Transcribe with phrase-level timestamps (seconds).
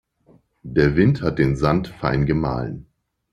[0.63, 2.87] Der Wind hat den Sand fein gemahlen.